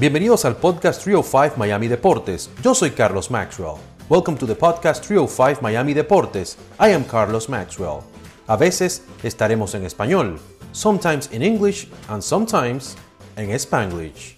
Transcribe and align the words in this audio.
Bienvenidos 0.00 0.44
al 0.44 0.56
podcast 0.56 1.02
305 1.02 1.56
Miami 1.56 1.88
Deportes. 1.88 2.48
Yo 2.62 2.72
soy 2.72 2.92
Carlos 2.92 3.32
Maxwell. 3.32 3.78
Welcome 4.08 4.38
to 4.38 4.46
the 4.46 4.54
podcast 4.54 5.04
305 5.04 5.60
Miami 5.60 5.92
Deportes. 5.92 6.56
I 6.78 6.92
am 6.92 7.02
Carlos 7.02 7.48
Maxwell. 7.48 8.02
A 8.46 8.56
veces 8.56 9.04
estaremos 9.24 9.74
en 9.74 9.84
español, 9.84 10.38
sometimes 10.70 11.28
in 11.32 11.42
English 11.42 11.88
and 12.06 12.22
sometimes 12.22 12.96
en 13.34 13.50
Spanglish. 13.50 14.36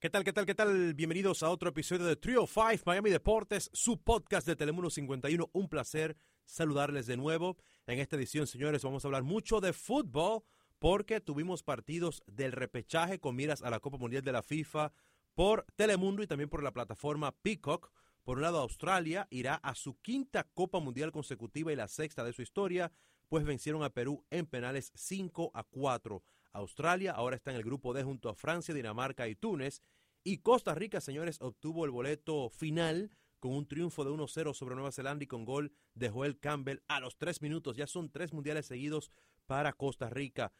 ¿Qué 0.00 0.08
tal, 0.08 0.24
qué 0.24 0.32
tal, 0.32 0.46
qué 0.46 0.54
tal? 0.54 0.94
Bienvenidos 0.94 1.42
a 1.42 1.50
otro 1.50 1.68
episodio 1.68 2.06
de 2.06 2.16
305 2.16 2.82
Miami 2.86 3.10
Deportes, 3.10 3.68
su 3.74 3.98
podcast 4.02 4.46
de 4.46 4.56
Telemundo 4.56 4.88
51. 4.88 5.50
Un 5.52 5.68
placer 5.68 6.16
saludarles 6.46 7.04
de 7.04 7.18
nuevo. 7.18 7.58
En 7.86 7.98
esta 7.98 8.16
edición, 8.16 8.46
señores, 8.46 8.82
vamos 8.82 9.04
a 9.04 9.08
hablar 9.08 9.24
mucho 9.24 9.60
de 9.60 9.74
fútbol 9.74 10.42
porque 10.82 11.20
tuvimos 11.20 11.62
partidos 11.62 12.24
del 12.26 12.50
repechaje 12.50 13.20
con 13.20 13.36
miras 13.36 13.62
a 13.62 13.70
la 13.70 13.78
Copa 13.78 13.98
Mundial 13.98 14.24
de 14.24 14.32
la 14.32 14.42
FIFA 14.42 14.92
por 15.32 15.64
Telemundo 15.76 16.24
y 16.24 16.26
también 16.26 16.50
por 16.50 16.64
la 16.64 16.72
plataforma 16.72 17.30
Peacock. 17.30 17.92
Por 18.24 18.38
un 18.38 18.42
lado, 18.42 18.58
Australia 18.58 19.28
irá 19.30 19.54
a 19.54 19.76
su 19.76 20.00
quinta 20.00 20.42
Copa 20.42 20.80
Mundial 20.80 21.12
consecutiva 21.12 21.72
y 21.72 21.76
la 21.76 21.86
sexta 21.86 22.24
de 22.24 22.32
su 22.32 22.42
historia, 22.42 22.90
pues 23.28 23.44
vencieron 23.44 23.84
a 23.84 23.90
Perú 23.90 24.24
en 24.30 24.44
penales 24.44 24.90
5 24.96 25.52
a 25.54 25.62
4. 25.62 26.20
Australia 26.50 27.12
ahora 27.12 27.36
está 27.36 27.52
en 27.52 27.58
el 27.58 27.62
grupo 27.62 27.94
D 27.94 28.02
junto 28.02 28.28
a 28.28 28.34
Francia, 28.34 28.74
Dinamarca 28.74 29.28
y 29.28 29.36
Túnez. 29.36 29.82
Y 30.24 30.38
Costa 30.38 30.74
Rica, 30.74 31.00
señores, 31.00 31.40
obtuvo 31.42 31.84
el 31.84 31.92
boleto 31.92 32.50
final 32.50 33.12
con 33.38 33.52
un 33.52 33.68
triunfo 33.68 34.04
de 34.04 34.10
1-0 34.10 34.52
sobre 34.52 34.74
Nueva 34.74 34.90
Zelanda 34.90 35.22
y 35.22 35.28
con 35.28 35.44
gol 35.44 35.72
de 35.94 36.10
Joel 36.10 36.40
Campbell 36.40 36.82
a 36.88 36.98
los 36.98 37.18
tres 37.18 37.40
minutos. 37.40 37.76
Ya 37.76 37.86
son 37.86 38.10
tres 38.10 38.32
mundiales 38.32 38.66
seguidos 38.66 39.12
para 39.46 39.72
Costa 39.74 40.10
Rica. 40.10 40.52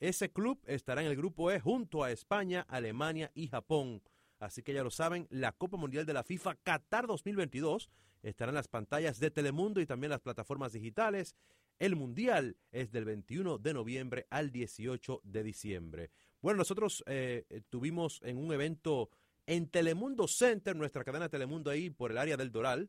Ese 0.00 0.32
club 0.32 0.58
estará 0.66 1.02
en 1.02 1.08
el 1.08 1.16
grupo 1.16 1.50
E 1.50 1.60
junto 1.60 2.02
a 2.02 2.10
España, 2.10 2.66
Alemania 2.68 3.30
y 3.34 3.48
Japón. 3.48 4.02
Así 4.38 4.62
que 4.62 4.72
ya 4.72 4.82
lo 4.82 4.90
saben, 4.90 5.26
la 5.30 5.52
Copa 5.52 5.76
Mundial 5.76 6.06
de 6.06 6.14
la 6.14 6.24
FIFA 6.24 6.54
Qatar 6.56 7.06
2022 7.06 7.90
estará 8.22 8.50
en 8.50 8.54
las 8.54 8.68
pantallas 8.68 9.20
de 9.20 9.30
Telemundo 9.30 9.80
y 9.80 9.86
también 9.86 10.10
las 10.10 10.22
plataformas 10.22 10.72
digitales. 10.72 11.36
El 11.78 11.96
Mundial 11.96 12.56
es 12.72 12.90
del 12.90 13.04
21 13.04 13.58
de 13.58 13.74
noviembre 13.74 14.26
al 14.30 14.50
18 14.50 15.20
de 15.22 15.42
diciembre. 15.42 16.10
Bueno, 16.40 16.58
nosotros 16.58 17.04
eh, 17.06 17.44
tuvimos 17.68 18.20
en 18.22 18.38
un 18.38 18.52
evento 18.52 19.10
en 19.46 19.68
Telemundo 19.68 20.28
Center, 20.28 20.74
nuestra 20.74 21.04
cadena 21.04 21.28
Telemundo 21.28 21.70
ahí 21.70 21.90
por 21.90 22.10
el 22.10 22.18
área 22.18 22.38
del 22.38 22.52
Doral, 22.52 22.88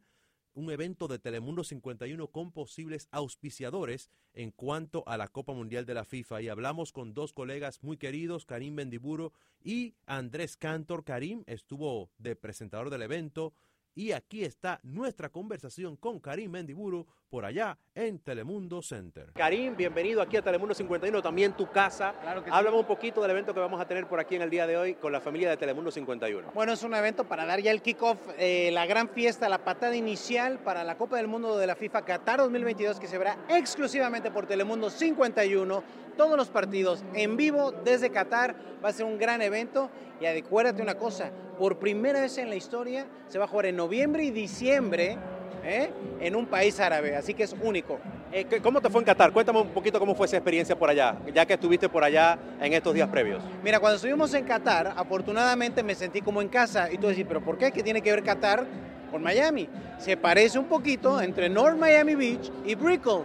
un 0.54 0.72
evento 0.72 1.08
de 1.08 1.20
Telemundo 1.20 1.64
51 1.64 2.28
con 2.28 2.52
posibles 2.52 3.08
auspiciadores 3.12 4.10
en 4.34 4.52
cuanto 4.52 5.04
a 5.08 5.18
la 5.18 5.28
Copa 5.28 5.54
Mundial 5.54 5.86
de 5.86 5.94
la 5.94 6.06
FIFA. 6.06 6.42
Y 6.42 6.50
hablamos 6.50 6.92
con 6.92 7.14
dos 7.14 7.34
colegas 7.34 7.84
muy 7.84 7.98
queridos, 7.98 8.46
Karim 8.46 8.76
Bendiburo 8.76 9.34
y 9.64 9.96
Andrés 10.06 10.58
Cantor. 10.58 11.04
Karim 11.04 11.44
estuvo 11.48 12.10
de 12.18 12.36
presentador 12.36 12.90
del 12.90 13.04
evento. 13.04 13.54
Y 13.94 14.14
aquí 14.14 14.46
está 14.46 14.80
nuestra 14.84 15.28
conversación 15.28 15.98
con 15.98 16.22
Karim 16.22 16.52
Mendiburu 16.52 17.06
por 17.30 17.44
allá 17.44 17.78
en 17.94 18.20
Telemundo 18.20 18.82
Center. 18.82 19.34
Karim, 19.34 19.76
bienvenido 19.76 20.22
aquí 20.22 20.38
a 20.38 20.42
Telemundo 20.42 20.74
51, 20.74 21.22
también 21.22 21.52
tu 21.54 21.70
casa. 21.70 22.14
Claro 22.22 22.42
que 22.42 22.50
sí. 22.50 22.56
Háblame 22.56 22.78
un 22.78 22.86
poquito 22.86 23.22
del 23.22 23.32
evento 23.32 23.54
que 23.54 23.60
vamos 23.60 23.82
a 23.82 23.88
tener 23.88 24.08
por 24.08 24.22
aquí 24.22 24.36
en 24.36 24.44
el 24.44 24.50
día 24.50 24.66
de 24.66 24.78
hoy 24.78 24.96
con 24.96 25.12
la 25.12 25.20
familia 25.20 25.50
de 25.50 25.58
Telemundo 25.58 25.92
51. 25.92 26.52
Bueno, 26.54 26.72
es 26.72 26.84
un 26.84 26.94
evento 26.94 27.26
para 27.26 27.46
dar 27.46 27.60
ya 27.60 27.72
el 27.72 27.82
kickoff, 27.82 28.18
eh, 28.38 28.70
la 28.72 28.86
gran 28.86 29.10
fiesta, 29.10 29.50
la 29.50 29.66
patada 29.66 29.94
inicial 29.94 30.60
para 30.60 30.86
la 30.86 30.98
Copa 30.98 31.18
del 31.18 31.28
Mundo 31.28 31.58
de 31.58 31.68
la 31.68 31.76
FIFA 31.76 32.04
Qatar 32.04 32.40
2022 32.40 32.98
que 32.98 33.08
se 33.08 33.18
verá 33.18 33.38
exclusivamente 33.50 34.32
por 34.32 34.46
Telemundo 34.46 34.90
51. 34.90 35.84
Todos 36.18 36.38
los 36.38 36.50
partidos 36.50 37.04
en 37.14 37.38
vivo 37.38 37.72
desde 37.72 38.10
Qatar. 38.10 38.56
Va 38.84 38.90
a 38.90 38.94
ser 38.94 39.06
un 39.06 39.18
gran 39.18 39.42
evento. 39.42 39.90
Y 40.20 40.26
acuérdate 40.26 40.82
una 40.82 40.96
cosa, 40.96 41.32
por 41.58 41.78
primera 41.80 42.22
vez 42.22 42.38
en 42.38 42.50
la 42.50 42.56
historia 42.56 43.06
se 43.28 43.38
va 43.40 43.46
a 43.46 43.48
jugar 43.48 43.66
en 43.68 43.76
noviembre 43.76 44.24
y 44.24 44.30
diciembre 44.32 45.18
¿eh? 45.64 45.90
en 46.20 46.36
un 46.36 46.46
país 46.46 46.80
árabe. 46.80 47.16
Así 47.16 47.34
que 47.34 47.44
es 47.44 47.56
único. 47.62 48.00
Eh, 48.32 48.46
¿qué- 48.46 48.62
¿Cómo 48.62 48.80
te 48.82 48.90
fue 48.90 49.02
en 49.02 49.06
Qatar? 49.06 49.32
Cuéntame 49.34 49.60
un 49.62 49.70
poquito 49.70 50.00
cómo 50.00 50.14
fue 50.16 50.26
esa 50.28 50.38
experiencia 50.38 50.78
por 50.78 50.90
allá, 50.90 51.18
ya 51.34 51.46
que 51.46 51.54
estuviste 51.54 51.90
por 51.90 52.04
allá 52.04 52.38
en 52.62 52.72
estos 52.74 52.94
días 52.94 53.10
previos. 53.10 53.44
Mira, 53.64 53.80
cuando 53.80 53.96
estuvimos 53.98 54.34
en 54.34 54.46
Qatar, 54.46 54.94
afortunadamente 54.96 55.84
me 55.84 55.96
sentí 55.96 56.22
como 56.22 56.42
en 56.42 56.48
casa. 56.50 56.92
Y 56.92 56.98
tú 56.98 57.08
decís, 57.08 57.26
¿pero 57.28 57.42
por 57.42 57.58
qué? 57.58 57.72
¿Qué 57.72 57.84
tiene 57.84 58.02
que 58.02 58.12
ver 58.12 58.24
Qatar 58.24 58.66
con 59.12 59.22
Miami? 59.24 59.68
Se 59.98 60.16
parece 60.18 60.58
un 60.60 60.66
poquito 60.66 61.20
entre 61.22 61.50
North 61.50 61.78
Miami 61.78 62.16
Beach 62.16 62.52
y 62.66 62.76
Brickell, 62.76 63.24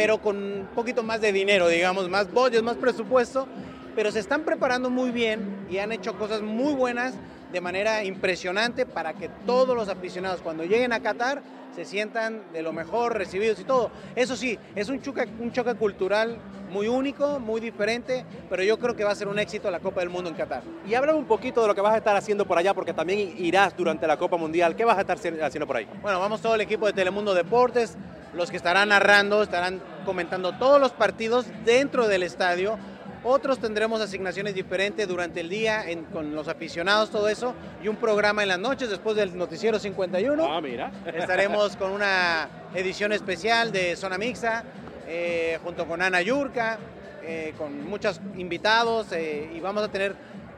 pero 0.00 0.16
con 0.16 0.36
un 0.38 0.66
poquito 0.74 1.02
más 1.02 1.20
de 1.20 1.30
dinero, 1.30 1.68
digamos, 1.68 2.08
más 2.08 2.32
budget, 2.32 2.62
más 2.62 2.78
presupuesto. 2.78 3.46
Pero 3.94 4.10
se 4.10 4.18
están 4.18 4.44
preparando 4.44 4.88
muy 4.88 5.10
bien 5.10 5.66
y 5.68 5.76
han 5.76 5.92
hecho 5.92 6.16
cosas 6.16 6.40
muy 6.40 6.72
buenas 6.72 7.12
de 7.52 7.60
manera 7.60 8.04
impresionante 8.04 8.86
para 8.86 9.14
que 9.14 9.28
todos 9.46 9.76
los 9.76 9.88
aficionados 9.88 10.40
cuando 10.40 10.64
lleguen 10.64 10.92
a 10.92 11.00
Qatar 11.00 11.42
se 11.74 11.84
sientan 11.84 12.42
de 12.52 12.62
lo 12.62 12.72
mejor 12.72 13.16
recibidos 13.16 13.60
y 13.60 13.64
todo. 13.64 13.90
Eso 14.16 14.36
sí, 14.36 14.58
es 14.74 14.88
un 14.88 15.00
choque, 15.00 15.28
un 15.38 15.52
choque 15.52 15.74
cultural 15.74 16.38
muy 16.70 16.88
único, 16.88 17.38
muy 17.40 17.60
diferente, 17.60 18.24
pero 18.48 18.62
yo 18.62 18.78
creo 18.78 18.94
que 18.94 19.04
va 19.04 19.10
a 19.10 19.14
ser 19.14 19.28
un 19.28 19.38
éxito 19.38 19.70
la 19.70 19.80
Copa 19.80 20.00
del 20.00 20.08
Mundo 20.08 20.30
en 20.30 20.36
Qatar. 20.36 20.62
Y 20.86 20.94
háblame 20.94 21.18
un 21.18 21.26
poquito 21.26 21.60
de 21.62 21.68
lo 21.68 21.74
que 21.74 21.80
vas 21.80 21.94
a 21.94 21.98
estar 21.98 22.16
haciendo 22.16 22.46
por 22.46 22.58
allá, 22.58 22.74
porque 22.74 22.92
también 22.92 23.34
irás 23.38 23.76
durante 23.76 24.06
la 24.06 24.16
Copa 24.16 24.36
Mundial. 24.36 24.76
¿Qué 24.76 24.84
vas 24.84 24.98
a 24.98 25.00
estar 25.00 25.18
haciendo 25.18 25.66
por 25.66 25.76
ahí? 25.76 25.88
Bueno, 26.02 26.20
vamos 26.20 26.40
todo 26.40 26.54
el 26.54 26.60
equipo 26.60 26.86
de 26.86 26.92
Telemundo 26.92 27.34
Deportes, 27.34 27.96
los 28.34 28.50
que 28.50 28.56
estarán 28.56 28.90
narrando, 28.90 29.42
estarán 29.42 29.80
comentando 30.04 30.52
todos 30.52 30.80
los 30.80 30.92
partidos 30.92 31.46
dentro 31.64 32.08
del 32.08 32.22
estadio. 32.22 32.78
Otros 33.22 33.58
tendremos 33.58 34.00
asignaciones 34.00 34.54
diferentes 34.54 35.06
durante 35.06 35.40
el 35.40 35.48
día 35.50 35.88
en- 35.88 36.04
con 36.06 36.34
los 36.34 36.48
aficionados, 36.48 37.10
todo 37.10 37.28
eso, 37.28 37.54
y 37.82 37.88
un 37.88 37.96
programa 37.96 38.42
en 38.42 38.48
las 38.48 38.58
noches 38.58 38.88
después 38.88 39.14
del 39.14 39.36
Noticiero 39.36 39.78
51. 39.78 40.46
Ah, 40.50 40.60
mira. 40.62 40.90
Estaremos 41.14 41.76
con 41.76 41.92
una 41.92 42.48
edición 42.74 43.12
especial 43.12 43.72
de 43.72 43.94
Zona 43.96 44.16
Mixa, 44.16 44.64
eh, 45.06 45.58
junto 45.62 45.86
con 45.86 46.00
Ana 46.00 46.22
Yurka, 46.22 46.78
eh, 47.22 47.52
con 47.58 47.86
muchos 47.86 48.20
invitados, 48.38 49.12
eh, 49.12 49.50
y 49.54 49.60
vamos 49.60 49.82
a 49.84 49.88
tener 49.88 50.14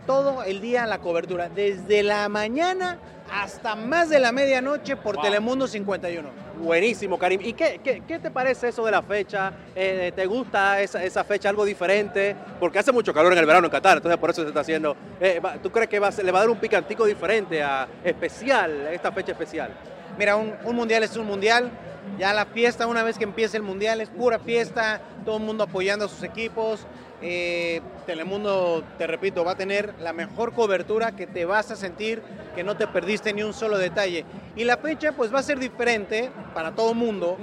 todo 0.06 0.45
el 0.45 0.61
día 0.61 0.87
la 0.87 0.99
cobertura, 0.99 1.49
desde 1.49 2.03
la 2.05 2.28
mañana 2.28 2.99
hasta 3.33 3.75
más 3.75 4.09
de 4.09 4.19
la 4.21 4.31
medianoche 4.31 4.97
por 4.97 5.17
Wow. 5.17 5.25
Telemundo 5.25 5.67
51. 5.67 6.28
Buenísimo, 6.59 7.19
Karim. 7.19 7.41
¿Y 7.43 7.55
qué, 7.55 7.81
qué, 7.83 8.03
qué 8.07 8.19
te 8.19 8.31
parece 8.31 8.69
eso 8.69 8.85
de 8.85 8.93
la 8.93 9.03
fecha? 9.03 9.53
Eh, 9.75 10.13
¿Te 10.15 10.27
gusta 10.27 10.81
esa, 10.81 11.03
esa 11.03 11.25
fecha 11.25 11.49
algo 11.49 11.65
diferente? 11.65 12.37
Porque 12.61 12.79
hace 12.79 12.93
mucho 12.93 13.13
calor 13.13 13.33
en 13.33 13.39
el 13.39 13.47
verano 13.47 13.67
en 13.67 13.71
Qatar, 13.71 13.97
entonces 13.97 14.19
por 14.19 14.31
eso 14.31 14.43
se 14.43 14.49
está 14.49 14.61
haciendo. 14.61 14.97
Eh, 15.21 15.41
¿Tú 15.63 15.71
crees 15.71 15.89
que 15.89 15.99
va 15.99 16.09
a 16.09 16.23
le 16.23 16.31
va 16.31 16.39
a 16.39 16.43
dar 16.43 16.51
un 16.51 16.59
picantico 16.59 17.05
diferente, 17.05 17.63
a, 17.63 17.89
especial, 18.05 18.89
esta 18.93 19.11
fecha 19.13 19.33
especial? 19.33 19.71
Mira, 20.19 20.37
un, 20.37 20.55
un 20.65 20.77
mundial 20.77 21.03
es 21.03 21.17
un 21.17 21.27
mundial. 21.27 21.71
Ya 22.19 22.33
la 22.33 22.47
fiesta, 22.47 22.87
una 22.87 23.03
vez 23.03 23.19
que 23.19 23.25
empiece 23.25 23.57
el 23.57 23.63
mundial, 23.63 24.01
es 24.01 24.09
pura 24.11 24.39
fiesta. 24.39 25.01
Todo 25.25 25.37
el 25.39 25.43
mundo 25.45 25.65
apoyando 25.65 26.05
a 26.05 26.09
sus 26.09 26.23
equipos. 26.23 26.87
Eh, 27.21 27.81
Telemundo, 28.07 28.83
te 28.99 29.07
repito, 29.07 29.45
va 29.45 29.53
a 29.53 29.57
tener 29.57 29.95
la 30.01 30.13
mejor 30.13 30.53
cobertura 30.55 31.13
que 31.15 31.27
te 31.29 31.45
vas 31.45 31.71
a 31.71 31.77
sentir 31.77 32.21
que 32.55 32.65
no 32.65 32.77
te 32.77 32.87
perdiste 32.89 33.33
ni 33.33 33.43
un 33.45 33.53
solo 33.55 33.79
detalle. 33.79 34.25
Y 34.57 34.65
la 34.65 34.77
fecha, 34.77 35.13
pues 35.13 35.33
va 35.33 35.39
a 35.39 35.43
ser 35.43 35.59
diferente 35.59 36.31
para 36.55 36.75
todo 36.75 36.91
el 36.91 36.97
mundo. 36.99 37.39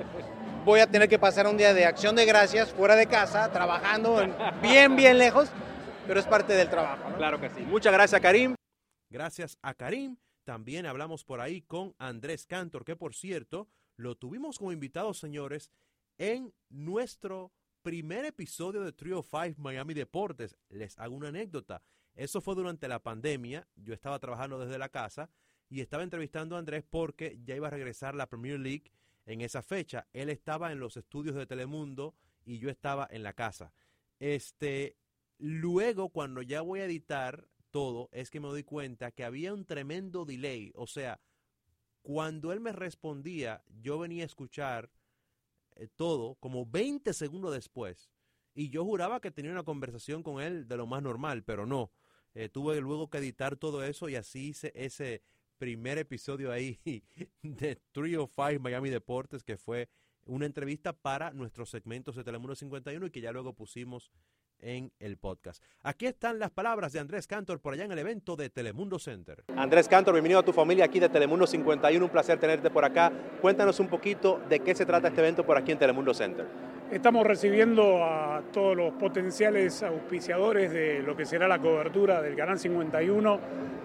Voy 0.65 0.81
a 0.81 0.87
tener 0.87 1.07
que 1.07 1.17
pasar 1.17 1.47
un 1.47 1.55
día 1.57 1.73
de 1.73 1.85
acción 1.85 2.15
de 2.15 2.25
gracias 2.25 2.71
fuera 2.73 2.95
de 2.97 3.07
casa, 3.07 3.49
trabajando 3.51 4.21
en- 4.21 4.35
bien, 4.61 4.95
bien 4.97 5.17
lejos, 5.17 5.49
pero 6.05 6.19
es 6.19 6.25
parte 6.25 6.53
del 6.53 6.69
trabajo. 6.69 7.09
¿no? 7.09 7.15
Claro 7.17 7.39
que 7.39 7.49
sí. 7.49 7.61
Muchas 7.61 7.93
gracias, 7.93 8.19
Karim. 8.21 8.55
Gracias 9.09 9.57
a 9.61 9.73
Karim. 9.73 10.17
También 10.43 10.85
hablamos 10.85 11.23
por 11.23 11.39
ahí 11.41 11.61
con 11.61 11.95
Andrés 11.99 12.45
Cantor, 12.45 12.83
que 12.83 12.95
por 12.97 13.15
cierto, 13.15 13.67
lo 13.99 14.15
tuvimos 14.15 14.57
como 14.57 14.71
invitado, 14.71 15.13
señores, 15.13 15.73
en 16.17 16.53
nuestro 16.69 17.51
primer 17.81 18.23
episodio 18.23 18.81
de 18.81 18.93
Trio 18.93 19.21
5 19.21 19.55
Miami 19.57 19.93
Deportes. 19.93 20.55
Les 20.69 20.97
hago 20.97 21.15
una 21.15 21.27
anécdota. 21.27 21.83
Eso 22.15 22.39
fue 22.39 22.55
durante 22.55 22.87
la 22.87 23.03
pandemia. 23.03 23.67
Yo 23.75 23.93
estaba 23.93 24.17
trabajando 24.19 24.57
desde 24.57 24.77
la 24.77 24.87
casa 24.87 25.29
y 25.67 25.81
estaba 25.81 26.03
entrevistando 26.03 26.55
a 26.55 26.59
Andrés 26.59 26.85
porque 26.89 27.41
ya 27.43 27.57
iba 27.57 27.67
a 27.67 27.71
regresar 27.71 28.15
la 28.15 28.29
Premier 28.29 28.61
League 28.61 28.89
en 29.25 29.41
esa 29.41 29.61
fecha. 29.61 30.07
Él 30.13 30.29
estaba 30.29 30.71
en 30.71 30.79
los 30.79 30.95
estudios 30.95 31.35
de 31.35 31.45
Telemundo 31.45 32.15
y 32.45 32.59
yo 32.59 32.69
estaba 32.69 33.05
en 33.11 33.21
la 33.21 33.33
casa. 33.33 33.73
Este, 34.19 34.95
luego, 35.37 36.07
cuando 36.07 36.41
ya 36.41 36.61
voy 36.61 36.79
a 36.79 36.85
editar 36.85 37.49
todo, 37.69 38.07
es 38.13 38.29
que 38.29 38.39
me 38.39 38.47
doy 38.47 38.63
cuenta 38.63 39.11
que 39.11 39.25
había 39.25 39.53
un 39.53 39.65
tremendo 39.65 40.23
delay. 40.23 40.71
O 40.75 40.87
sea, 40.87 41.19
cuando 42.01 42.51
él 42.51 42.59
me 42.59 42.71
respondía, 42.71 43.63
yo 43.81 43.99
venía 43.99 44.23
a 44.23 44.25
escuchar 44.25 44.89
eh, 45.75 45.87
todo 45.95 46.35
como 46.35 46.65
20 46.65 47.13
segundos 47.13 47.53
después. 47.53 48.09
Y 48.53 48.69
yo 48.69 48.83
juraba 48.83 49.21
que 49.21 49.31
tenía 49.31 49.51
una 49.51 49.63
conversación 49.63 50.23
con 50.23 50.41
él 50.41 50.67
de 50.67 50.77
lo 50.77 50.87
más 50.87 51.01
normal, 51.01 51.43
pero 51.43 51.65
no. 51.65 51.91
Eh, 52.33 52.49
tuve 52.49 52.79
luego 52.81 53.09
que 53.09 53.19
editar 53.19 53.55
todo 53.55 53.83
eso 53.83 54.09
y 54.09 54.15
así 54.15 54.49
hice 54.49 54.71
ese 54.75 55.23
primer 55.57 55.97
episodio 55.97 56.51
ahí 56.51 56.79
de 57.41 57.75
305 57.91 58.59
Miami 58.59 58.89
Deportes, 58.89 59.43
que 59.43 59.57
fue 59.57 59.89
una 60.25 60.45
entrevista 60.45 60.93
para 60.93 61.31
nuestros 61.31 61.69
segmentos 61.69 62.15
de 62.15 62.23
Telemundo 62.23 62.55
51 62.55 63.05
y 63.05 63.11
que 63.11 63.21
ya 63.21 63.31
luego 63.31 63.53
pusimos 63.53 64.11
en 64.61 64.91
el 64.99 65.17
podcast. 65.17 65.63
Aquí 65.81 66.05
están 66.05 66.39
las 66.39 66.51
palabras 66.51 66.93
de 66.93 66.99
Andrés 66.99 67.27
Cantor 67.27 67.59
por 67.59 67.73
allá 67.73 67.85
en 67.85 67.91
el 67.91 67.99
evento 67.99 68.35
de 68.35 68.49
Telemundo 68.49 68.99
Center. 68.99 69.43
Andrés 69.55 69.87
Cantor, 69.87 70.13
bienvenido 70.13 70.39
a 70.39 70.43
tu 70.43 70.53
familia 70.53 70.85
aquí 70.85 70.99
de 70.99 71.09
Telemundo 71.09 71.47
51, 71.47 72.03
un 72.03 72.11
placer 72.11 72.39
tenerte 72.39 72.69
por 72.69 72.85
acá. 72.85 73.11
Cuéntanos 73.41 73.79
un 73.79 73.87
poquito 73.87 74.41
de 74.49 74.59
qué 74.59 74.75
se 74.75 74.85
trata 74.85 75.09
este 75.09 75.21
evento 75.21 75.45
por 75.45 75.57
aquí 75.57 75.71
en 75.71 75.79
Telemundo 75.79 76.13
Center. 76.13 76.45
Estamos 76.91 77.25
recibiendo 77.25 78.03
a 78.03 78.41
todos 78.51 78.75
los 78.75 78.93
potenciales 78.93 79.83
auspiciadores 79.83 80.71
de 80.71 81.03
lo 81.03 81.15
que 81.15 81.25
será 81.25 81.47
la 81.47 81.59
cobertura 81.59 82.19
del 82.21 82.35
Canal 82.35 82.57
51 82.57 83.39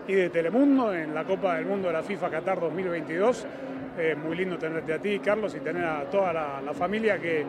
y 0.08 0.14
de 0.14 0.30
Telemundo 0.30 0.94
en 0.94 1.14
la 1.14 1.24
Copa 1.24 1.56
del 1.56 1.66
Mundo 1.66 1.88
de 1.88 1.94
la 1.94 2.02
FIFA 2.02 2.30
Qatar 2.30 2.60
2022 2.60 3.46
eh, 3.96 4.16
muy 4.16 4.36
lindo 4.36 4.58
tenerte 4.58 4.92
a 4.92 4.98
ti, 4.98 5.20
Carlos, 5.20 5.54
y 5.54 5.60
tener 5.60 5.84
a 5.84 6.02
toda 6.10 6.32
la, 6.32 6.74
familia 6.74 7.18
que 7.18 7.44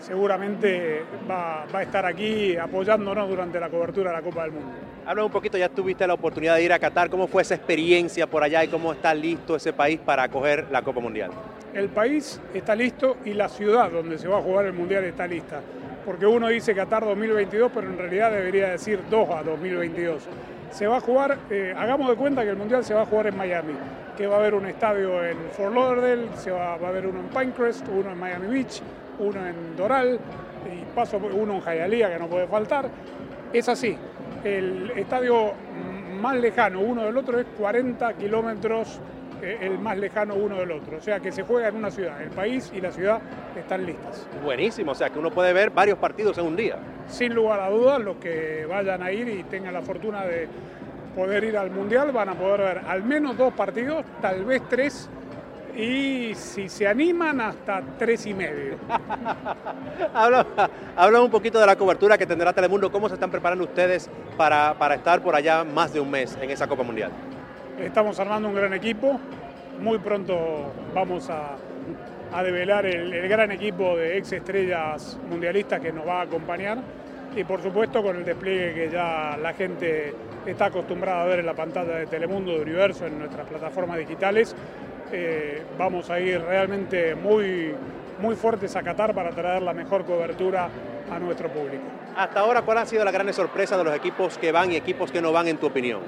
seguramente 0.00 1.02
va, 1.30 1.64
a 1.64 1.82
estar 1.82 2.06
aquí 2.06 2.56
apoyándonos 2.56 3.28
durante 3.28 3.60
la 3.60 3.68
cobertura 3.68 4.10
de 4.10 4.16
la 4.16 4.22
Copa 4.22 4.44
del 4.44 4.52
Mundo. 4.52 4.72
Habla 5.04 5.24
un 5.24 5.30
poquito, 5.30 5.58
ya 5.58 5.68
tuviste 5.68 6.06
la 6.06 6.14
oportunidad 6.14 6.56
de 6.56 6.64
ir 6.64 6.72
a 6.72 6.78
Qatar, 6.78 7.10
¿cómo 7.10 7.26
fue 7.26 7.42
esa 7.42 7.54
experiencia 7.54 8.26
por 8.26 8.42
allá 8.42 8.64
y 8.64 8.68
cómo 8.68 8.92
está 8.92 9.12
listo 9.12 9.56
ese 9.56 9.74
país 9.74 10.00
para 10.00 10.22
acoger 10.22 10.68
la 10.70 10.80
Copa 10.80 11.00
Mundial? 11.00 11.32
El 11.74 11.90
país 11.90 12.40
está 12.54 12.74
listo 12.74 13.18
y 13.26 13.34
la 13.34 13.48
ciudad 13.48 13.90
donde 13.90 14.16
se 14.16 14.26
va 14.26 14.38
a 14.38 14.42
jugar 14.42 14.66
el 14.66 14.72
Mundial 14.72 15.04
está 15.04 15.26
lista, 15.26 15.60
porque 16.06 16.24
uno 16.24 16.48
dice 16.48 16.74
Qatar 16.74 17.04
2022, 17.04 17.72
pero 17.74 17.86
en 17.86 17.98
realidad 17.98 18.30
debería 18.30 18.70
decir 18.70 19.00
Doha 19.10 19.42
2022 19.42 20.26
se 20.70 20.86
va 20.86 20.98
a 20.98 21.00
jugar, 21.00 21.38
eh, 21.50 21.74
hagamos 21.76 22.08
de 22.08 22.16
cuenta 22.16 22.42
que 22.42 22.50
el 22.50 22.56
Mundial 22.56 22.84
se 22.84 22.94
va 22.94 23.02
a 23.02 23.06
jugar 23.06 23.26
en 23.26 23.36
Miami, 23.36 23.74
que 24.16 24.26
va 24.26 24.36
a 24.36 24.38
haber 24.38 24.54
un 24.54 24.66
estadio 24.66 25.24
en 25.24 25.36
Fort 25.50 25.74
Lauderdale, 25.74 26.28
se 26.36 26.50
va, 26.50 26.72
a 26.72 26.74
haber 26.74 27.06
uno 27.06 27.20
en 27.20 27.26
Pinecrest, 27.26 27.86
uno 27.88 28.10
en 28.12 28.18
Miami 28.18 28.46
Beach, 28.46 28.80
uno 29.18 29.46
en 29.46 29.76
Doral 29.76 30.18
y 30.66 30.94
paso 30.94 31.18
uno 31.18 31.54
en 31.54 31.60
Hialeah 31.60 32.12
que 32.12 32.18
no 32.18 32.28
puede 32.28 32.46
faltar. 32.46 32.88
Es 33.52 33.68
así, 33.68 33.96
el 34.44 34.92
estadio 34.96 35.52
más 36.20 36.36
lejano 36.36 36.80
uno 36.80 37.04
del 37.04 37.16
otro 37.16 37.40
es 37.40 37.46
40 37.58 38.14
kilómetros 38.14 39.00
el 39.42 39.78
más 39.78 39.98
lejano 39.98 40.34
uno 40.34 40.56
del 40.56 40.70
otro. 40.72 40.98
O 40.98 41.00
sea 41.00 41.20
que 41.20 41.32
se 41.32 41.42
juega 41.42 41.68
en 41.68 41.76
una 41.76 41.90
ciudad. 41.90 42.20
El 42.22 42.30
país 42.30 42.70
y 42.74 42.80
la 42.80 42.92
ciudad 42.92 43.20
están 43.56 43.86
listas. 43.86 44.26
Buenísimo, 44.42 44.92
o 44.92 44.94
sea 44.94 45.10
que 45.10 45.18
uno 45.18 45.30
puede 45.30 45.52
ver 45.52 45.70
varios 45.70 45.98
partidos 45.98 46.38
en 46.38 46.46
un 46.46 46.56
día. 46.56 46.76
Sin 47.08 47.34
lugar 47.34 47.60
a 47.60 47.70
dudas, 47.70 48.00
los 48.00 48.16
que 48.16 48.66
vayan 48.68 49.02
a 49.02 49.12
ir 49.12 49.28
y 49.28 49.42
tengan 49.44 49.74
la 49.74 49.82
fortuna 49.82 50.24
de 50.24 50.48
poder 51.14 51.44
ir 51.44 51.56
al 51.56 51.70
Mundial 51.70 52.12
van 52.12 52.28
a 52.28 52.34
poder 52.34 52.60
ver 52.60 52.82
al 52.86 53.02
menos 53.02 53.36
dos 53.36 53.52
partidos, 53.52 54.04
tal 54.20 54.44
vez 54.44 54.62
tres, 54.68 55.08
y 55.76 56.34
si 56.34 56.68
se 56.68 56.86
animan 56.86 57.40
hasta 57.40 57.82
tres 57.98 58.26
y 58.26 58.34
medio. 58.34 58.76
habla, 60.14 60.46
habla, 60.96 61.20
un 61.20 61.30
poquito 61.30 61.58
de 61.60 61.66
la 61.66 61.76
cobertura 61.76 62.18
que 62.18 62.26
tendrá 62.26 62.52
Telemundo, 62.52 62.90
cómo 62.90 63.08
se 63.08 63.14
están 63.14 63.30
preparando 63.30 63.64
ustedes 63.64 64.10
para, 64.36 64.74
para 64.74 64.96
estar 64.96 65.22
por 65.22 65.34
allá 65.34 65.64
más 65.64 65.92
de 65.92 66.00
un 66.00 66.10
mes 66.10 66.36
en 66.40 66.50
esa 66.50 66.66
Copa 66.66 66.82
Mundial. 66.82 67.10
Estamos 67.84 68.20
armando 68.20 68.48
un 68.48 68.54
gran 68.54 68.74
equipo. 68.74 69.18
Muy 69.80 69.98
pronto 69.98 70.70
vamos 70.94 71.30
a, 71.30 71.56
develar 72.42 72.84
el, 72.84 73.26
gran 73.26 73.50
equipo 73.52 73.96
de 73.96 74.18
ex 74.18 74.32
estrellas 74.32 75.18
mundialistas 75.30 75.80
que 75.80 75.90
nos 75.90 76.06
va 76.06 76.20
a 76.20 76.22
acompañar. 76.22 76.78
Y 77.34 77.44
por 77.44 77.62
supuesto 77.62 78.02
con 78.02 78.16
el 78.16 78.24
despliegue 78.24 78.74
que 78.74 78.90
ya 78.90 79.38
la 79.40 79.54
gente 79.54 80.14
está 80.44 80.66
acostumbrada 80.66 81.22
a 81.22 81.26
ver 81.26 81.38
en 81.38 81.46
la 81.46 81.54
pantalla 81.54 81.96
de 81.96 82.06
Telemundo, 82.06 82.52
de 82.52 82.60
Universo, 82.60 83.06
en 83.06 83.18
nuestras 83.18 83.48
plataformas 83.48 83.98
digitales. 83.98 84.54
Eh, 85.10 85.62
vamos 85.78 86.10
a 86.10 86.20
ir 86.20 86.40
realmente 86.42 87.14
muy, 87.14 87.74
muy 88.20 88.36
fuertes 88.36 88.76
a 88.76 88.82
Qatar 88.82 89.14
para 89.14 89.30
traer 89.30 89.62
la 89.62 89.72
mejor 89.72 90.04
cobertura 90.04 90.68
a 91.10 91.18
nuestro 91.18 91.48
público. 91.48 91.84
Hasta 92.14 92.40
ahora, 92.40 92.62
¿cuál 92.62 92.78
ha 92.78 92.84
sido 92.84 93.04
la 93.04 93.10
gran 93.10 93.32
sorpresa 93.32 93.78
de 93.78 93.84
los 93.84 93.96
equipos 93.96 94.36
que 94.36 94.52
van 94.52 94.70
y 94.70 94.76
equipos 94.76 95.10
que 95.10 95.22
no 95.22 95.32
van 95.32 95.48
en 95.48 95.56
tu 95.56 95.66
opinión? 95.66 96.00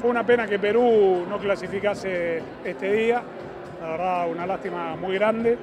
Fue 0.00 0.10
una 0.10 0.24
pena 0.24 0.46
que 0.46 0.60
Perú 0.60 1.26
no 1.28 1.38
clasificase 1.38 2.40
este 2.64 2.92
día, 2.92 3.20
la 3.82 3.88
verdad 3.88 4.30
una 4.30 4.46
lástima 4.46 4.94
muy 4.94 5.14
grande. 5.14 5.58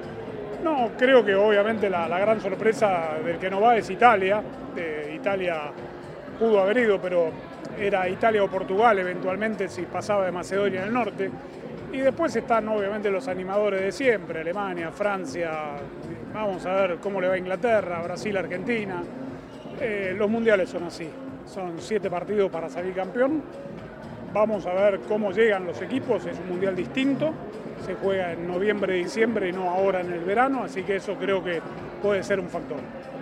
No, 0.62 0.90
creo 0.98 1.24
que 1.24 1.34
obviamente 1.34 1.88
la, 1.88 2.06
gran 2.18 2.40
sorpresa 2.42 3.16
del 3.24 3.38
que 3.38 3.48
no 3.48 3.62
va 3.62 3.78
es 3.78 3.88
Italia. 3.88 4.42
Italia 5.14 5.72
pudo 6.38 6.60
haber 6.60 6.78
ido, 6.78 7.00
pero 7.00 7.30
era 7.78 8.06
Italia 8.10 8.44
o 8.44 8.48
Portugal 8.48 8.98
eventualmente 8.98 9.68
si 9.70 9.82
pasaba 9.82 10.26
de 10.26 10.32
Macedonia 10.32 10.82
del 10.82 10.92
Norte. 10.92 11.30
Y 11.92 11.98
después 11.98 12.36
están 12.36 12.68
obviamente 12.68 13.10
los 13.10 13.28
animadores 13.28 13.80
de 13.80 13.92
siempre, 13.92 14.40
Alemania, 14.40 14.90
Francia, 14.90 15.76
vamos 16.34 16.66
a 16.66 16.74
ver 16.74 16.96
cómo 16.96 17.22
le 17.22 17.28
va 17.28 17.34
a 17.34 17.38
Inglaterra, 17.38 18.02
Brasil, 18.02 18.36
Argentina. 18.36 19.02
Eh, 19.80 20.14
los 20.16 20.28
mundiales 20.28 20.68
son 20.68 20.84
así, 20.84 21.08
son 21.46 21.76
siete 21.78 22.10
partidos 22.10 22.50
para 22.50 22.68
salir 22.68 22.92
campeón 22.92 23.42
Vamos 24.36 24.66
a 24.66 24.74
ver 24.74 25.00
cómo 25.08 25.32
llegan 25.32 25.64
los 25.66 25.80
equipos, 25.80 26.26
es 26.26 26.38
un 26.38 26.50
mundial 26.50 26.76
distinto, 26.76 27.32
se 27.86 27.94
juega 27.94 28.32
en 28.32 28.46
noviembre, 28.46 28.92
diciembre 28.92 29.48
y 29.48 29.52
no 29.52 29.70
ahora 29.70 30.02
en 30.02 30.12
el 30.12 30.20
verano, 30.20 30.64
así 30.64 30.82
que 30.82 30.96
eso 30.96 31.14
creo 31.14 31.42
que 31.42 31.62
puede 32.02 32.22
ser 32.22 32.38
un 32.38 32.50
factor. 32.50 32.76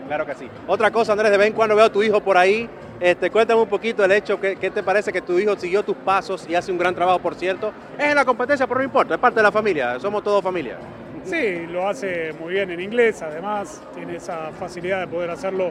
Claro 0.08 0.26
que 0.26 0.34
sí. 0.34 0.49
Otra 0.66 0.90
cosa, 0.90 1.12
Andrés, 1.12 1.31
de 1.31 1.38
vez 1.38 1.46
en 1.46 1.52
cuando 1.52 1.76
veo 1.76 1.84
a 1.84 1.93
tu 1.93 2.02
hijo 2.02 2.20
por 2.20 2.37
ahí, 2.37 2.69
este, 2.99 3.31
cuéntame 3.31 3.61
un 3.61 3.69
poquito 3.69 4.05
el 4.05 4.11
hecho, 4.11 4.40
¿qué, 4.40 4.56
te 4.56 4.82
parece 4.82 5.12
que 5.12 5.20
tu 5.20 5.38
hijo 5.38 5.55
siguió 5.55 5.84
tus 5.84 5.94
pasos 5.94 6.49
y 6.49 6.56
hace 6.56 6.72
un 6.72 6.78
gran 6.78 6.96
trabajo, 6.96 7.20
por 7.20 7.37
cierto? 7.37 7.72
Es 7.96 8.06
en 8.06 8.16
la 8.16 8.25
competencia, 8.25 8.66
pero 8.66 8.81
no 8.81 8.84
importa, 8.84 9.14
es 9.14 9.20
parte 9.20 9.37
de 9.37 9.44
la 9.44 9.52
familia, 9.52 10.00
somos 10.00 10.20
todos 10.25 10.43
familia. 10.43 10.78
Sí, 11.22 11.64
lo 11.69 11.87
hace 11.87 12.32
muy 12.40 12.55
bien 12.55 12.72
en 12.72 12.81
inglés, 12.81 13.22
además 13.22 13.81
tiene 13.94 14.16
esa 14.16 14.50
facilidad 14.50 14.99
de 15.02 15.06
poder 15.06 15.31
hacerlo 15.31 15.70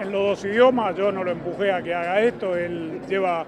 en 0.00 0.12
los 0.12 0.22
dos 0.22 0.44
idiomas, 0.44 0.94
yo 0.94 1.10
no 1.10 1.24
lo 1.24 1.32
empujé 1.32 1.72
a 1.72 1.82
que 1.82 1.92
haga 1.92 2.20
esto, 2.20 2.56
él 2.56 3.00
lleva 3.08 3.44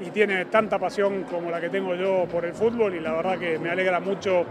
y 0.00 0.10
tiene 0.10 0.44
tanta 0.46 0.78
pasión 0.78 1.24
como 1.24 1.50
la 1.50 1.60
que 1.60 1.68
tengo 1.68 1.94
yo 1.94 2.26
por 2.30 2.44
el 2.44 2.54
fútbol 2.54 2.94
y 2.94 3.00
la 3.00 3.12
verdad 3.12 3.38
que 3.38 3.58
me 3.58 3.70
alegra 3.70 4.00
mucho 4.00 4.44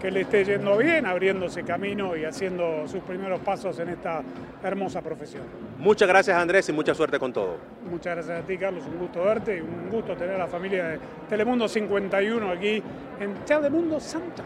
que 0.00 0.10
le 0.10 0.20
esté 0.20 0.44
yendo 0.44 0.76
bien, 0.76 1.06
abriéndose 1.06 1.64
camino 1.64 2.14
y 2.14 2.24
haciendo 2.24 2.86
sus 2.86 3.02
primeros 3.04 3.40
pasos 3.40 3.78
en 3.78 3.88
esta 3.88 4.22
hermosa 4.62 5.00
profesión. 5.00 5.44
Muchas 5.78 6.06
gracias 6.06 6.36
Andrés 6.36 6.68
y 6.68 6.72
mucha 6.72 6.94
suerte 6.94 7.18
con 7.18 7.32
todo. 7.32 7.56
Muchas 7.88 8.14
gracias 8.16 8.42
a 8.42 8.46
ti 8.46 8.58
Carlos, 8.58 8.84
un 8.86 8.98
gusto 8.98 9.24
verte 9.24 9.56
y 9.56 9.60
un 9.60 9.88
gusto 9.88 10.14
tener 10.14 10.34
a 10.34 10.38
la 10.40 10.46
familia 10.46 10.88
de 10.88 11.00
Telemundo 11.28 11.66
51 11.68 12.50
aquí 12.50 12.82
en 13.18 13.34
Telemundo 13.46 13.98
Santa. 13.98 14.44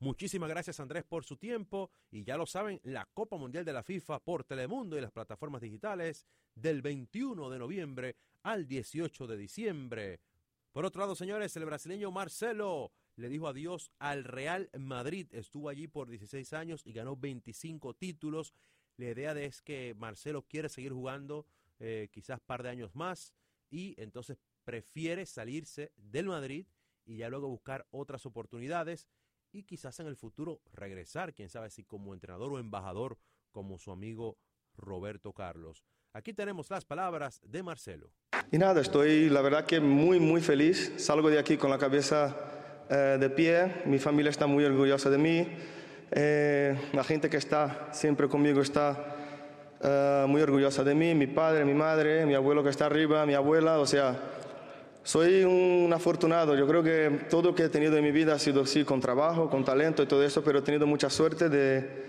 Muchísimas 0.00 0.48
gracias 0.48 0.78
Andrés 0.80 1.04
por 1.04 1.24
su 1.24 1.36
tiempo 1.36 1.90
y 2.10 2.24
ya 2.24 2.36
lo 2.36 2.44
saben, 2.44 2.80
la 2.82 3.06
Copa 3.14 3.36
Mundial 3.36 3.64
de 3.64 3.72
la 3.72 3.82
FIFA 3.82 4.18
por 4.18 4.44
Telemundo 4.44 4.98
y 4.98 5.00
las 5.00 5.10
plataformas 5.10 5.62
digitales 5.62 6.26
del 6.54 6.82
21 6.82 7.48
de 7.48 7.58
noviembre 7.58 8.16
al 8.46 8.68
18 8.68 9.26
de 9.26 9.36
diciembre. 9.36 10.20
Por 10.70 10.84
otro 10.84 11.00
lado, 11.00 11.16
señores, 11.16 11.56
el 11.56 11.64
brasileño 11.64 12.12
Marcelo 12.12 12.92
le 13.16 13.28
dijo 13.28 13.48
adiós 13.48 13.90
al 13.98 14.22
Real 14.22 14.70
Madrid. 14.78 15.26
Estuvo 15.32 15.68
allí 15.68 15.88
por 15.88 16.08
16 16.08 16.52
años 16.52 16.86
y 16.86 16.92
ganó 16.92 17.16
25 17.16 17.94
títulos. 17.94 18.54
La 18.98 19.06
idea 19.06 19.32
es 19.32 19.62
que 19.62 19.94
Marcelo 19.96 20.42
quiere 20.42 20.68
seguir 20.68 20.92
jugando 20.92 21.44
eh, 21.80 22.08
quizás 22.12 22.38
par 22.38 22.62
de 22.62 22.68
años 22.68 22.94
más 22.94 23.34
y 23.68 24.00
entonces 24.00 24.38
prefiere 24.62 25.26
salirse 25.26 25.90
del 25.96 26.26
Madrid 26.26 26.68
y 27.04 27.16
ya 27.16 27.28
luego 27.28 27.48
buscar 27.48 27.84
otras 27.90 28.26
oportunidades 28.26 29.08
y 29.50 29.64
quizás 29.64 29.98
en 29.98 30.06
el 30.06 30.14
futuro 30.14 30.60
regresar, 30.72 31.34
quién 31.34 31.48
sabe 31.48 31.70
si 31.70 31.82
como 31.82 32.14
entrenador 32.14 32.52
o 32.52 32.60
embajador 32.60 33.18
como 33.50 33.80
su 33.80 33.90
amigo 33.90 34.38
Roberto 34.76 35.32
Carlos. 35.32 35.84
Aquí 36.12 36.32
tenemos 36.32 36.70
las 36.70 36.84
palabras 36.84 37.42
de 37.44 37.62
Marcelo. 37.62 38.12
Y 38.52 38.58
nada, 38.58 38.80
estoy 38.80 39.28
la 39.28 39.42
verdad 39.42 39.64
que 39.64 39.80
muy, 39.80 40.20
muy 40.20 40.40
feliz. 40.40 40.92
Salgo 40.96 41.30
de 41.30 41.38
aquí 41.38 41.56
con 41.56 41.70
la 41.70 41.78
cabeza 41.78 42.36
eh, 42.88 43.16
de 43.18 43.30
pie. 43.30 43.82
Mi 43.84 43.98
familia 43.98 44.30
está 44.30 44.46
muy 44.46 44.64
orgullosa 44.64 45.10
de 45.10 45.18
mí. 45.18 45.46
Eh, 46.12 46.76
la 46.92 47.02
gente 47.02 47.28
que 47.28 47.36
está 47.36 47.88
siempre 47.92 48.28
conmigo 48.28 48.60
está 48.60 49.16
eh, 49.82 50.24
muy 50.28 50.42
orgullosa 50.42 50.84
de 50.84 50.94
mí. 50.94 51.14
Mi 51.14 51.26
padre, 51.26 51.64
mi 51.64 51.74
madre, 51.74 52.24
mi 52.26 52.34
abuelo 52.34 52.62
que 52.62 52.70
está 52.70 52.86
arriba, 52.86 53.26
mi 53.26 53.34
abuela. 53.34 53.78
O 53.80 53.86
sea, 53.86 54.16
soy 55.02 55.44
un 55.44 55.92
afortunado. 55.92 56.54
Yo 56.54 56.66
creo 56.66 56.82
que 56.82 57.26
todo 57.28 57.50
lo 57.50 57.54
que 57.54 57.64
he 57.64 57.68
tenido 57.68 57.96
en 57.96 58.04
mi 58.04 58.12
vida 58.12 58.34
ha 58.34 58.38
sido 58.38 58.62
así, 58.62 58.84
con 58.84 59.00
trabajo, 59.00 59.50
con 59.50 59.64
talento 59.64 60.02
y 60.02 60.06
todo 60.06 60.22
eso, 60.22 60.42
pero 60.42 60.60
he 60.60 60.62
tenido 60.62 60.86
mucha 60.86 61.10
suerte 61.10 61.48
de 61.48 62.06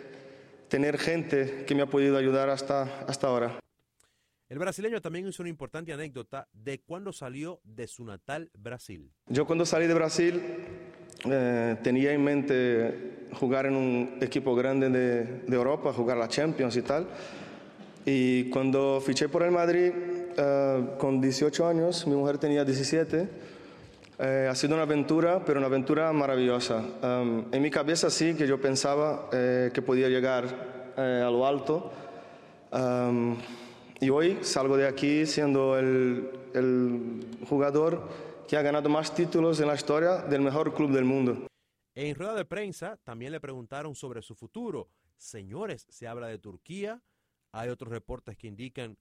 tener 0.68 0.98
gente 0.98 1.64
que 1.66 1.76
me 1.76 1.82
ha 1.82 1.86
podido 1.88 2.18
ayudar 2.18 2.50
hasta, 2.50 2.84
hasta 3.08 3.28
ahora. 3.28 3.60
El 4.50 4.60
brasileño 4.60 5.02
también 5.02 5.28
hizo 5.28 5.44
una 5.44 5.50
importante 5.50 5.92
anécdota 5.92 6.48
de 6.54 6.80
cuando 6.80 7.12
salió 7.12 7.60
de 7.66 7.86
su 7.86 8.06
natal 8.06 8.50
Brasil. 8.58 9.12
Yo 9.28 9.46
cuando 9.46 9.66
salí 9.66 9.88
de 9.88 9.94
Brasil 9.94 10.42
eh, 11.30 11.76
tenía 11.84 12.14
en 12.14 12.24
mente 12.24 13.28
jugar 13.34 13.66
en 13.66 13.76
un 13.76 14.18
equipo 14.22 14.56
grande 14.56 14.90
de, 14.90 15.54
Europa, 15.54 15.92
jugar 15.92 16.16
la 16.16 16.30
Champions 16.30 16.78
y 16.78 16.82
tal. 16.82 17.08
Y 18.06 18.50
cuando 18.50 19.02
fiché 19.06 19.28
por 19.28 19.44
el 19.44 19.52
Madrid, 19.52 19.92
eh, 20.38 20.86
con 20.98 21.20
18 21.20 21.68
años, 21.68 22.08
mi 22.08 22.16
mujer 22.16 22.38
tenía 22.38 22.64
17, 22.64 23.28
eh, 24.20 24.48
ha 24.50 24.56
sido 24.56 24.76
una 24.76 24.84
aventura, 24.84 25.44
pero 25.44 25.60
una 25.60 25.68
aventura 25.68 26.14
maravillosa. 26.14 26.86
Um, 27.04 27.46
en 27.52 27.62
mi 27.62 27.70
cabeza 27.70 28.10
sí 28.10 28.34
que 28.36 28.48
yo 28.48 28.62
pensaba 28.62 29.30
que 29.30 29.82
podía 29.86 30.08
llegar 30.08 30.46
a 30.96 31.30
lo 31.30 31.46
alto. 31.46 31.92
Um, 32.72 33.36
y 34.00 34.10
hoy 34.10 34.40
salgo 34.44 34.78
de 34.78 34.88
aquí 34.88 35.26
siendo 35.26 35.78
el, 35.78 36.30
el 36.54 37.26
jugador 37.48 38.08
que 38.48 38.58
ha 38.58 38.62
ganado 38.62 38.90
más 38.90 39.14
títulos 39.14 39.60
en 39.60 39.68
la 39.68 39.76
historia 39.76 40.18
del 40.18 40.42
mejor 40.42 40.74
club 40.74 40.92
del 40.92 41.06
mundo. 41.06 41.48
En 41.96 42.16
rueda 42.16 42.36
de 42.36 42.46
prensa 42.46 42.98
también 43.04 43.32
le 43.32 43.40
preguntaron 43.40 43.96
sobre 43.96 44.22
su 44.22 44.36
futuro. 44.36 44.90
Señores, 45.18 45.88
se 45.90 46.08
habla 46.08 46.28
de 46.28 46.38
Turquía, 46.38 47.02
hay 47.52 47.70
otros 47.70 47.92
reportes 47.92 48.38
que 48.38 48.48
indican 48.48 48.98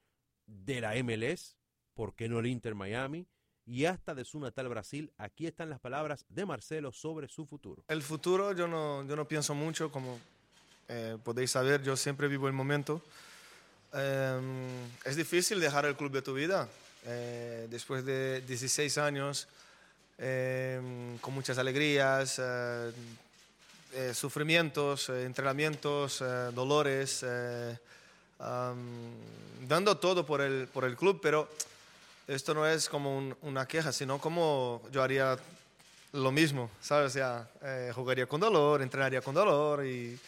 de 0.46 0.80
la 0.80 0.94
MLS, 1.02 1.56
¿por 1.94 2.14
qué 2.14 2.28
no 2.28 2.38
el 2.38 2.46
Inter 2.46 2.74
Miami? 2.74 3.26
Y 3.66 3.84
hasta 3.84 4.14
de 4.14 4.24
su 4.24 4.38
natal 4.38 4.68
Brasil. 4.68 5.12
Aquí 5.18 5.46
están 5.46 5.68
las 5.68 5.80
palabras 5.80 6.24
de 6.28 6.46
Marcelo 6.46 6.92
sobre 6.92 7.28
su 7.28 7.46
futuro. 7.46 7.84
El 7.88 8.00
futuro 8.00 8.52
yo 8.52 8.68
no, 8.68 9.04
yo 9.06 9.16
no 9.16 9.26
pienso 9.26 9.54
mucho, 9.54 9.90
como 9.90 10.18
eh, 10.88 11.18
podéis 11.22 11.50
saber, 11.50 11.82
yo 11.82 11.96
siempre 11.96 12.28
vivo 12.28 12.46
el 12.46 12.54
momento. 12.54 13.02
Eh, 13.98 14.38
es 15.04 15.16
difícil 15.16 15.58
dejar 15.60 15.86
el 15.86 15.96
club 15.96 16.12
de 16.12 16.22
tu 16.22 16.34
vida. 16.34 16.68
Eh, 17.06 17.66
después 17.70 18.04
de 18.04 18.42
16 18.42 18.98
años, 18.98 19.48
eh, 20.18 20.80
con 21.20 21.32
muchas 21.34 21.56
alegrías, 21.58 22.38
eh, 22.38 22.92
eh, 23.94 24.12
sufrimientos, 24.14 25.08
eh, 25.08 25.24
entrenamientos, 25.24 26.22
dolores, 26.54 27.24
am, 28.38 28.76
dando 29.66 29.96
todo 29.96 30.26
por 30.26 30.40
el, 30.42 30.68
por 30.68 30.84
el 30.84 30.96
club, 30.96 31.20
pero 31.22 31.48
esto 32.28 32.52
no 32.54 32.66
es 32.66 32.88
como 32.88 33.16
un- 33.16 33.36
una 33.42 33.66
queja, 33.66 33.92
sino 33.92 34.18
como 34.20 34.82
yo 34.92 35.02
haría 35.02 35.38
lo 36.12 36.32
mismo, 36.32 36.70
¿sabes? 36.82 37.06
O 37.12 37.14
sea, 37.14 37.48
jugaría 37.94 38.26
con 38.26 38.40
dolor, 38.40 38.82
entrenaría 38.82 39.20
con 39.20 39.34
dolor 39.34 39.84
y 39.86 40.18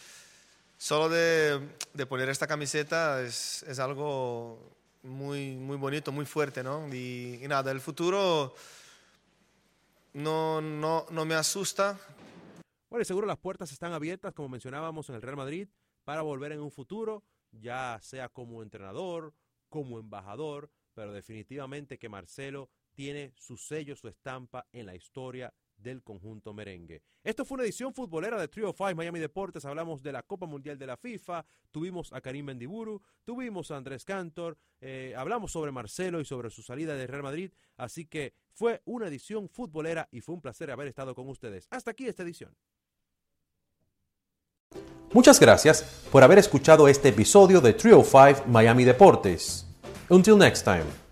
solo 0.78 1.08
de, 1.08 1.60
de 1.92 2.06
poner 2.06 2.30
esta 2.30 2.46
camiseta 2.46 3.20
es, 3.20 3.64
es 3.64 3.78
algo 3.80 4.78
muy, 5.02 5.56
muy 5.56 5.76
bonito, 5.76 6.12
muy 6.12 6.24
fuerte, 6.24 6.62
¿no? 6.62 6.88
Y, 6.94 7.40
nada, 7.48 7.70
el 7.72 7.80
futuro 7.80 8.54
no, 10.14 10.60
no, 10.60 11.04
no 11.10 11.24
me 11.24 11.34
asusta, 11.34 11.98
Bueno, 12.88 13.02
y 13.02 13.04
seguro 13.04 13.26
las 13.26 13.38
puertas 13.38 13.70
están 13.72 13.92
abiertas, 13.92 14.32
como 14.32 14.48
mencionábamos 14.48 15.08
en 15.08 15.16
el 15.16 15.22
Real 15.22 15.36
Madrid, 15.36 15.68
para 16.04 16.22
volver 16.22 16.52
en 16.52 16.60
un 16.60 16.70
futuro, 16.70 17.22
ya 17.52 17.98
sea 18.00 18.28
como 18.28 18.62
entrenador, 18.62 19.34
como 19.68 19.98
embajador, 19.98 20.70
pero 20.94 21.12
definitivamente 21.12 21.98
que 21.98 22.08
Marcelo 22.08 22.70
tiene 22.94 23.32
su 23.36 23.56
sello, 23.56 23.94
su 23.94 24.08
estampa 24.08 24.66
en 24.72 24.86
la 24.86 24.94
historia 24.94 25.52
del 25.78 26.02
conjunto 26.02 26.52
merengue. 26.52 27.02
Esto 27.22 27.44
fue 27.44 27.56
una 27.56 27.64
edición 27.64 27.94
futbolera 27.94 28.40
de 28.40 28.48
Trio 28.48 28.74
5 28.76 28.94
Miami 28.94 29.20
Deportes. 29.20 29.64
Hablamos 29.64 30.02
de 30.02 30.12
la 30.12 30.22
Copa 30.22 30.46
Mundial 30.46 30.78
de 30.78 30.86
la 30.86 30.96
FIFA, 30.96 31.44
tuvimos 31.70 32.12
a 32.12 32.20
Karim 32.20 32.46
Mendiburu, 32.46 33.00
tuvimos 33.24 33.70
a 33.70 33.76
Andrés 33.76 34.04
Cantor, 34.04 34.56
eh, 34.80 35.14
hablamos 35.16 35.52
sobre 35.52 35.72
Marcelo 35.72 36.20
y 36.20 36.24
sobre 36.24 36.50
su 36.50 36.62
salida 36.62 36.94
del 36.94 37.08
Real 37.08 37.22
Madrid. 37.22 37.52
Así 37.76 38.06
que 38.06 38.34
fue 38.52 38.82
una 38.84 39.06
edición 39.06 39.48
futbolera 39.48 40.08
y 40.10 40.20
fue 40.20 40.34
un 40.34 40.40
placer 40.40 40.70
haber 40.70 40.88
estado 40.88 41.14
con 41.14 41.28
ustedes. 41.28 41.66
Hasta 41.70 41.92
aquí 41.92 42.06
esta 42.06 42.22
edición. 42.22 42.54
Muchas 45.12 45.40
gracias 45.40 46.06
por 46.12 46.22
haber 46.22 46.38
escuchado 46.38 46.86
este 46.86 47.08
episodio 47.08 47.60
de 47.60 47.72
Trio 47.72 48.02
5 48.04 48.44
Miami 48.46 48.84
Deportes. 48.84 49.66
Until 50.10 50.36
next 50.36 50.64
time. 50.64 51.07